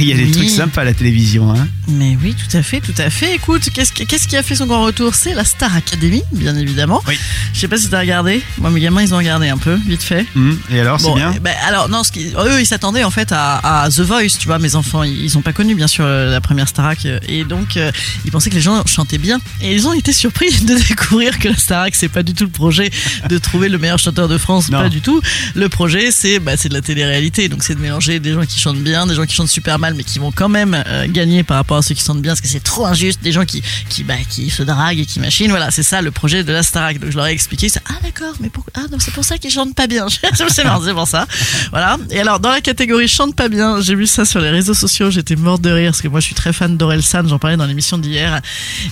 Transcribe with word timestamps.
il 0.04 0.08
y 0.08 0.12
a 0.12 0.16
des 0.16 0.24
Oui. 0.24 0.30
trucs 0.32 0.50
sympas 0.50 0.82
à 0.82 0.84
la 0.84 0.94
télévision. 0.94 1.50
Hein. 1.52 1.66
Mais 1.88 2.16
oui, 2.22 2.34
tout 2.34 2.56
à 2.56 2.62
fait, 2.62 2.80
tout 2.80 2.94
à 2.98 3.10
fait. 3.10 3.34
Écoute, 3.34 3.68
qu'est-ce 3.72 3.92
qui, 4.28 4.36
a 4.36 4.42
fait 4.42 4.54
son 4.54 4.66
grand 4.66 4.84
retour? 4.84 5.14
C'est 5.14 5.34
la 5.34 5.44
Star 5.44 5.74
Academy, 5.74 6.22
bien 6.32 6.56
évidemment. 6.56 7.02
Oui. 7.08 7.18
Je 7.52 7.58
sais 7.60 7.68
pas 7.68 7.76
si 7.76 7.88
t'as 7.88 8.00
regardé. 8.00 8.42
Moi, 8.58 8.70
mes 8.70 8.80
gamins, 8.80 9.02
ils 9.02 9.12
ont 9.12 9.18
regardé 9.18 9.48
un 9.48 9.58
peu, 9.58 9.76
vite 9.86 10.02
fait. 10.02 10.24
Hum, 10.36 10.58
Et 10.72 10.80
alors, 10.80 11.00
c'est 11.00 11.06
Bon, 11.06 11.16
bien? 11.16 11.32
eh 11.36 11.40
ben, 11.40 11.54
alors 11.66 11.88
non, 11.88 12.04
ce 12.04 12.12
qui, 12.12 12.26
eux 12.38 12.60
ils 12.60 12.66
s'attendaient 12.66 13.04
en 13.04 13.10
fait 13.10 13.32
à, 13.32 13.82
à 13.84 13.90
The 13.90 14.00
Voice, 14.00 14.36
tu 14.38 14.46
vois. 14.46 14.58
Mes 14.58 14.74
enfants, 14.76 15.02
ils, 15.02 15.36
ont 15.36 15.42
pas 15.42 15.52
connu 15.52 15.74
bien 15.74 15.86
sûr 15.88 16.04
euh, 16.06 16.30
la 16.30 16.40
première 16.40 16.68
Starac 16.68 17.04
euh, 17.06 17.18
et 17.28 17.44
donc 17.44 17.76
euh, 17.76 17.90
ils 18.24 18.30
pensaient 18.30 18.50
que 18.50 18.54
les 18.56 18.60
gens 18.60 18.82
chantaient 18.86 19.18
bien 19.18 19.38
et 19.62 19.72
ils 19.74 19.86
ont 19.88 19.92
été 19.92 20.12
surpris 20.12 20.50
de 20.64 20.74
découvrir 20.88 21.38
que 21.38 21.48
la 21.48 21.56
Starac 21.56 21.94
c'est 21.94 22.08
pas 22.08 22.22
du 22.22 22.34
tout 22.34 22.44
le 22.44 22.50
projet 22.50 22.90
de 23.28 23.38
trouver 23.38 23.68
le 23.68 23.78
meilleur 23.78 23.98
chanteur 23.98 24.28
de 24.28 24.38
France, 24.38 24.70
Non. 24.70 24.80
pas 24.82 24.88
du 24.88 25.00
tout. 25.00 25.20
Le 25.54 25.68
projet 25.68 26.10
c'est 26.12 26.38
bah, 26.38 26.52
c'est 26.56 26.68
de 26.68 26.74
la 26.74 26.82
télé-réalité, 26.82 27.48
donc 27.48 27.62
c'est 27.62 27.74
de 27.74 27.80
mélanger 27.80 28.20
des 28.20 28.32
gens 28.34 28.44
qui 28.44 28.58
chantent 28.58 28.78
bien, 28.82 29.06
des 29.06 29.14
gens 29.14 29.24
qui 29.26 29.34
chantent 29.34 29.48
super 29.48 29.78
mal 29.78 29.89
mais 29.94 30.04
qui 30.04 30.18
vont 30.18 30.32
quand 30.32 30.48
même 30.48 30.82
euh, 30.86 31.06
gagner 31.08 31.42
par 31.42 31.56
rapport 31.56 31.78
à 31.78 31.82
ceux 31.82 31.94
qui 31.94 32.04
chantent 32.04 32.22
bien 32.22 32.32
parce 32.32 32.40
que 32.40 32.48
c'est 32.48 32.62
trop 32.62 32.86
injuste, 32.86 33.22
des 33.22 33.32
gens 33.32 33.44
qui 33.44 33.62
qui 33.88 34.04
bah, 34.04 34.14
qui 34.28 34.50
se 34.50 34.62
draguent 34.62 35.00
et 35.00 35.06
qui 35.06 35.20
machinent. 35.20 35.50
Voilà, 35.50 35.70
c'est 35.70 35.82
ça 35.82 36.02
le 36.02 36.10
projet 36.10 36.44
de 36.44 36.52
la 36.52 36.62
Starac. 36.62 36.98
Donc 36.98 37.10
je 37.10 37.16
leur 37.16 37.26
ai 37.26 37.32
expliqué. 37.32 37.68
Ah 37.88 37.94
d'accord, 38.02 38.34
mais 38.40 38.48
pourquoi 38.48 38.72
Ah 38.76 38.86
c'est 38.98 39.12
pour 39.12 39.24
ça 39.24 39.38
qu'ils 39.38 39.50
chantent 39.50 39.74
pas 39.74 39.86
bien. 39.86 40.06
c'est 40.48 40.64
marrant, 40.64 40.82
c'est 40.84 40.94
pour 40.94 41.08
ça. 41.08 41.26
Voilà. 41.70 41.98
Et 42.10 42.20
alors, 42.20 42.40
dans 42.40 42.50
la 42.50 42.60
catégorie 42.60 43.08
chante 43.08 43.34
pas 43.34 43.48
bien, 43.48 43.80
j'ai 43.80 43.94
vu 43.94 44.06
ça 44.06 44.24
sur 44.24 44.40
les 44.40 44.50
réseaux 44.50 44.74
sociaux, 44.74 45.10
j'étais 45.10 45.36
morte 45.36 45.62
de 45.62 45.70
rire 45.70 45.90
parce 45.90 46.02
que 46.02 46.08
moi 46.08 46.20
je 46.20 46.26
suis 46.26 46.34
très 46.34 46.52
fan 46.52 46.76
d'Orelsan, 46.76 47.26
j'en 47.28 47.38
parlais 47.38 47.56
dans 47.56 47.66
l'émission 47.66 47.98
d'hier. 47.98 48.40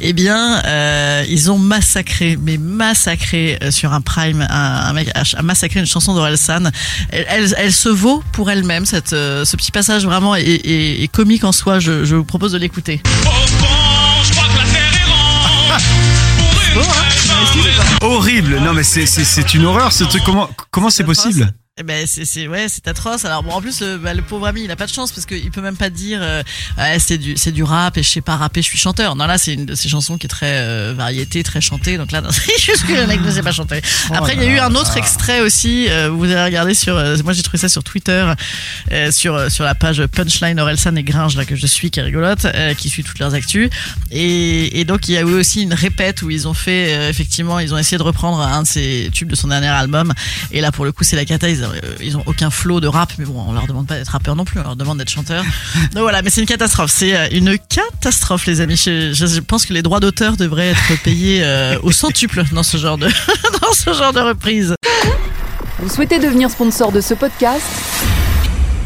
Eh 0.00 0.12
bien, 0.12 0.62
euh, 0.64 1.24
ils 1.28 1.50
ont 1.50 1.58
massacré, 1.58 2.38
mais 2.40 2.58
massacré 2.58 3.58
euh, 3.62 3.70
sur 3.70 3.92
un 3.92 4.00
prime, 4.00 4.46
un, 4.48 4.92
mec 4.92 5.10
a, 5.14 5.42
massacré 5.42 5.80
une 5.80 5.86
chanson 5.86 6.14
d'Orelsan. 6.14 6.70
Elle, 7.10 7.54
elle, 7.56 7.72
se 7.72 7.88
vaut 7.88 8.22
pour 8.32 8.50
elle-même, 8.50 8.86
cette, 8.86 9.10
ce 9.10 9.56
petit 9.56 9.70
passage 9.70 10.04
vraiment 10.04 10.34
est 10.86 11.08
comique 11.08 11.44
en 11.44 11.52
soi. 11.52 11.78
Je, 11.78 12.14
vous 12.14 12.24
propose 12.24 12.52
de 12.52 12.58
l'écouter. 12.58 13.00
Horrible 18.02 18.58
Non, 18.60 18.72
mais 18.72 18.82
c'est- 18.82 19.54
une 19.54 19.64
horreur 19.64 19.92
ce 19.92 20.04
truc. 20.04 20.22
Comment 20.70 20.90
c'est 20.90 21.04
possible? 21.04 21.52
Eh 21.78 21.82
ben 21.82 22.06
c'est 22.06 22.24
c'est 22.24 22.48
ouais 22.48 22.68
c'est 22.70 22.88
atroce. 22.88 23.26
Alors 23.26 23.42
bon 23.42 23.50
en 23.50 23.60
plus 23.60 23.80
euh, 23.82 23.98
bah, 23.98 24.14
le 24.14 24.22
pauvre 24.22 24.46
ami 24.46 24.64
il 24.64 24.70
a 24.70 24.76
pas 24.76 24.86
de 24.86 24.90
chance 24.90 25.12
parce 25.12 25.26
qu'il 25.26 25.50
peut 25.50 25.60
même 25.60 25.76
pas 25.76 25.90
dire 25.90 26.20
euh, 26.22 26.42
Ouais, 26.78 26.96
c'est 26.98 27.18
du 27.18 27.36
c'est 27.36 27.52
du 27.52 27.62
rap 27.62 27.98
et 27.98 28.02
je 28.02 28.08
sais 28.08 28.22
pas 28.22 28.36
rapper 28.36 28.62
je 28.62 28.68
suis 28.68 28.78
chanteur. 28.78 29.14
Non 29.14 29.26
là 29.26 29.36
c'est 29.36 29.52
une 29.52 29.66
de 29.66 29.74
ces 29.74 29.90
chansons 29.90 30.16
qui 30.16 30.24
est 30.24 30.30
très 30.30 30.52
euh, 30.62 30.94
variété 30.96 31.42
très 31.42 31.60
chantée 31.60 31.98
donc 31.98 32.12
là 32.12 32.22
c'est 32.30 32.58
juste 32.58 32.86
que 32.86 32.94
le 32.94 33.06
mec 33.06 33.20
ne 33.20 33.30
sait 33.30 33.42
pas 33.42 33.52
chanter. 33.52 33.82
Après 34.10 34.32
il 34.32 34.42
y 34.42 34.46
a 34.46 34.48
eu 34.48 34.58
un 34.58 34.74
autre 34.74 34.96
extrait 34.96 35.40
aussi 35.42 35.88
euh, 35.90 36.08
vous 36.08 36.24
avez 36.24 36.44
regardé 36.44 36.72
sur 36.72 36.96
euh, 36.96 37.14
moi 37.22 37.34
j'ai 37.34 37.42
trouvé 37.42 37.58
ça 37.58 37.68
sur 37.68 37.84
Twitter 37.84 38.24
euh, 38.92 39.10
sur 39.10 39.50
sur 39.50 39.64
la 39.64 39.74
page 39.74 40.02
Punchline 40.06 40.58
Orelsan 40.58 40.96
et 40.96 41.02
Gringe 41.02 41.36
là 41.36 41.44
que 41.44 41.56
je 41.56 41.66
suis 41.66 41.90
qui 41.90 42.00
est 42.00 42.04
rigolote 42.04 42.46
euh, 42.46 42.72
qui 42.72 42.88
suit 42.88 43.04
toutes 43.04 43.18
leurs 43.18 43.34
actus 43.34 43.68
et, 44.10 44.80
et 44.80 44.86
donc 44.86 45.08
il 45.08 45.12
y 45.12 45.18
a 45.18 45.20
eu 45.20 45.24
aussi 45.34 45.60
une 45.60 45.74
répète 45.74 46.22
où 46.22 46.30
ils 46.30 46.48
ont 46.48 46.54
fait 46.54 46.94
euh, 46.96 47.10
effectivement 47.10 47.58
ils 47.58 47.74
ont 47.74 47.78
essayé 47.78 47.98
de 47.98 48.02
reprendre 48.02 48.40
un 48.40 48.62
de 48.62 48.66
ses 48.66 49.10
tubes 49.12 49.28
de 49.28 49.36
son 49.36 49.48
dernier 49.48 49.66
album 49.66 50.14
et 50.52 50.62
là 50.62 50.72
pour 50.72 50.86
le 50.86 50.92
coup 50.92 51.04
c'est 51.04 51.16
la 51.16 51.26
cata 51.26 51.50
ils, 51.50 51.65
euh, 51.72 51.94
ils 52.00 52.16
ont 52.16 52.22
aucun 52.26 52.50
flow 52.50 52.80
de 52.80 52.88
rap 52.88 53.12
mais 53.18 53.24
bon 53.24 53.44
on 53.46 53.52
leur 53.52 53.66
demande 53.66 53.86
pas 53.86 53.96
d'être 53.96 54.08
rappeur 54.08 54.36
non 54.36 54.44
plus 54.44 54.60
on 54.60 54.62
leur 54.62 54.76
demande 54.76 54.98
d'être 54.98 55.10
chanteur 55.10 55.44
donc 55.92 56.02
voilà 56.02 56.22
mais 56.22 56.30
c'est 56.30 56.40
une 56.40 56.46
catastrophe. 56.46 56.90
C'est 56.92 57.16
euh, 57.16 57.28
une 57.30 57.56
catastrophe 57.58 58.46
les 58.46 58.60
amis. 58.60 58.76
Je, 58.76 59.40
pense 59.40 59.66
que 59.66 59.72
les 59.72 59.82
droits 59.82 60.00
d'auteur 60.00 60.36
devraient 60.36 60.68
être 60.68 61.02
payés 61.02 61.42
euh, 61.42 61.78
au 61.82 61.92
centuple 61.92 62.44
dans 62.52 62.62
ce 62.62 62.76
genre 62.76 62.98
de 62.98 63.06
dans 63.62 63.72
ce 63.72 63.92
genre 63.92 64.12
de 64.12 64.20
reprise. 64.20 64.74
Vous 65.78 65.88
souhaitez 65.88 66.18
devenir 66.18 66.50
sponsor 66.50 66.92
de 66.92 67.00
ce 67.00 67.14
podcast? 67.14 67.64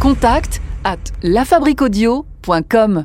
Contact 0.00 0.60
à 0.84 0.96
lafabriquaudio.com. 1.22 3.04